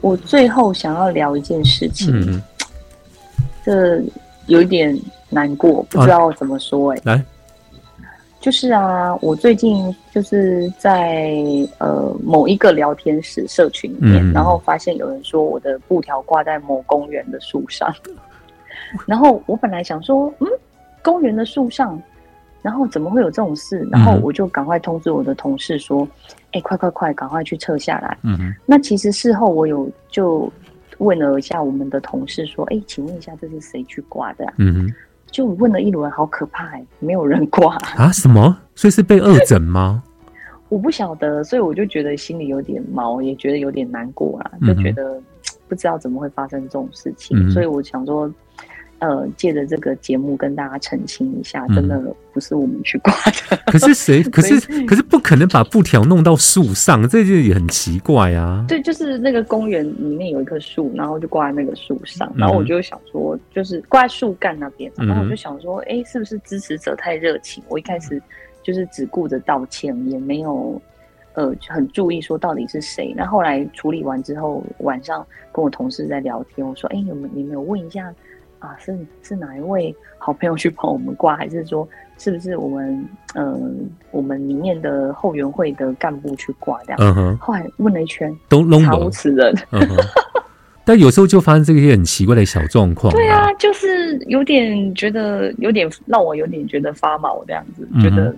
[0.00, 2.42] 我最后想要聊一件事情，嗯
[3.64, 4.00] 这
[4.46, 4.96] 有一点
[5.30, 6.92] 难过，不知道怎么说。
[6.92, 7.24] 哎，来，
[8.44, 11.34] 就是啊，我最近就是在
[11.78, 17.90] 呃某一个聊天室社群里面，然后发现有人说我的布条挂在某公园的树上，
[19.08, 20.46] 然后我本来想说，嗯，
[21.02, 21.98] 公园的树上。
[22.60, 23.86] 然后怎么会有这种事？
[23.92, 26.08] 然后我就赶快通知我的同事说
[26.52, 28.54] ：“哎，快快快，赶快去撤下来。”嗯哼。
[28.64, 30.50] 那其实事后我有就
[30.96, 34.94] 问了一下我们的同事说：“哎，请问一下，这是谁去挂的？”嗯哼。
[35.34, 38.12] 就问了一轮，好可怕哎，没有人挂啊？
[38.12, 38.56] 什么？
[38.76, 40.00] 所以是被恶整吗？
[40.70, 45.20] 我不晓得，所以我就觉得心里有点毛，也觉得有点难过啦，就觉得
[45.68, 48.32] 不知道怎么会发生这种事情，所以我想说。
[49.04, 52.00] 呃，借着这个节目跟大家澄清一下，真的
[52.32, 53.56] 不是我们去挂的。
[53.70, 54.22] 可是谁？
[54.22, 58.64] 可是可是不可能把布条弄到树上，这就也很奇怪啊。
[58.66, 67.62] 对，就是那个公园里面有一棵树，然后就挂在那个树上，然后我就想说，就是挂在树干那边，然后我就想说，哎，是不是支持者太热情？
[67.68, 68.22] 我一开始
[68.62, 70.80] 就是只顾着道歉，也没有
[71.34, 73.12] 呃很注意说到底是谁。
[73.14, 78.10] 那后来处理完之后，晚上跟我同事在聊天，我说，哎，有没你没有问一下？
[78.64, 81.86] 啊，是是哪一位好朋友去帮我们挂，还是说
[82.18, 83.04] 是不是我们
[83.34, 86.98] 嗯我们里面的后援会的干部去挂这样？
[87.00, 87.38] 嗯哼。
[87.38, 89.54] 后来问了一圈，都弄无此人。
[90.86, 93.12] 但有时候就发生这些很奇怪的小状况。
[93.12, 98.34] 对啊，就是有点觉得有点让我有点觉得发毛这样子，觉得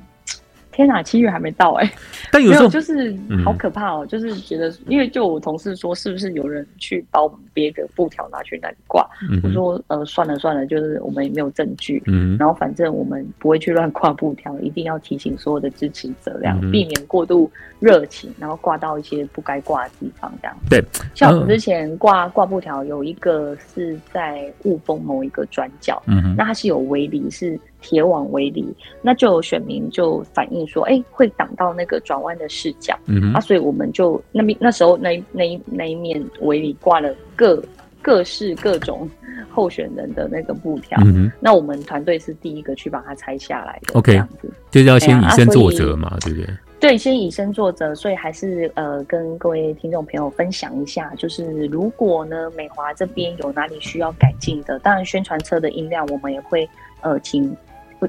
[0.77, 1.91] 天哪，七月还没到哎！
[2.31, 9.09] 但有时候就是好可怕哦，就是觉得，因为就我同事说，是不是有人去把我们别的布条拿去那里挂？
[9.43, 12.03] 我说呃，算了算了，就是我们也没有证据。
[12.05, 17.51] 嗯，然后反正我们不会去乱挂布条，一定要提醒所有的支持者，这样避免过度
[17.81, 20.31] 热情，然后挂到一些不该挂的地方。
[20.43, 27.59] 这样对，像我们之前挂挂布条，有一个是在雾峰某一个转角，嗯，那它是有围篱是。
[27.87, 28.67] 铁网围篱，
[29.01, 37.63] 那就有选民就反映说，哎，会挡到那个转弯的视角，嗯啊，所以我们就那边那时候那那一那一面围篱挂了各
[38.03, 39.09] 各式各种
[39.55, 46.49] 候选人的那个布条，嗯那我们团队是第一个去把它拆下来的，OK，这样子，就是要先以身作则嘛，对不对？
[46.79, 56.69] 对，先以身作则，所以还是呃跟各位听众朋友分享一下，就是如果呢美华这边有哪里需要改进的，当然宣传车的音量我们也会
[57.01, 57.57] 呃请。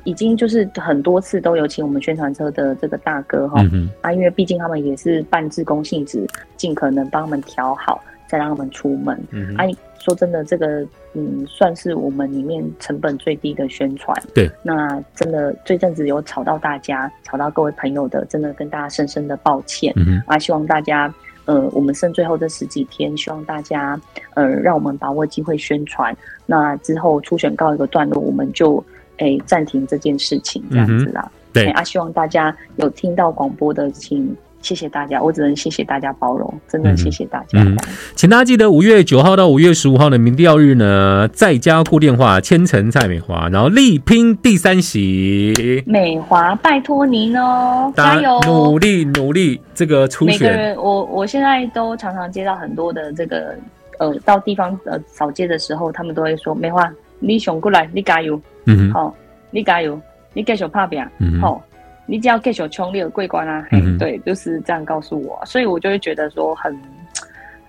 [0.04, 3.62] 已经就是很多次都有请我们宣传车的这个大哥哈
[4.02, 6.28] 啊，因为毕竟他们也是半自工性质，
[6.58, 9.16] 尽可能帮他们调好，再让他们出门。
[9.58, 9.64] 啊，
[10.00, 14.16] 说真的，这个嗯，算是我们里面成本最低的宣传。
[14.34, 19.94] 对，那真的这阵子有吵到大家，吵到各位朋友的，真的跟大家深深的抱歉。
[19.96, 21.14] 嗯啊，希望大家
[21.46, 24.00] 呃，我们剩最后这十几天，希望大家
[24.34, 26.16] 呃，让我们把握机会宣传。
[26.46, 28.84] 那之后初选告一个段落，我们就。
[29.18, 31.30] 哎，暂停这件事情这样子啦。
[31.54, 35.22] 对啊，希望大家有听到广播的，请谢谢大家。
[35.22, 37.60] 我只能谢谢大家包容，真的谢谢大家。
[38.16, 45.84] 请大家记得五月九号到五月十五号的民调日呢，在家固电话，千层蔡美华，然后力拼第三席。
[45.88, 49.60] 美华，拜托您哦，加油，努力努力。
[49.74, 53.56] 这个初选，每个人，我我现在都常常接到很多的这个
[54.00, 58.40] 呃，到地方呃扫街的时候，他们都会说美华，你想过来，你加油。
[58.66, 59.16] 嗯，好，
[59.50, 60.00] 你加油，
[60.34, 61.02] 你继续拍拼，
[61.42, 61.64] 好，
[62.06, 63.66] 你只要继续冲，你有桂冠啊，
[63.98, 66.78] 对，就是这样告诉我，所以我就会觉得说很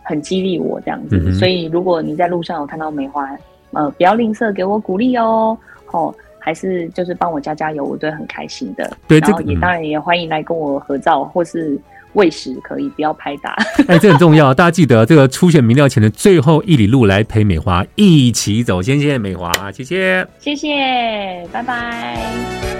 [0.03, 1.33] 很激励我这样子。
[1.35, 3.29] 所以如果你在路上有看到梅花，
[3.73, 8.91] 呃，不要吝啬给我鼓励哦，好，还是就是帮我加加油，我都很开心的。
[9.07, 11.79] 对，然后也当然也欢迎来跟我合照，或是。
[12.15, 13.55] 喂食可以，不要拍打。
[13.89, 18.81] 哎，这很重要，大家记得这个出选民调前的最后一里路来陪美华一起走。
[18.81, 22.78] 先谢谢美华，谢谢，谢谢，拜拜。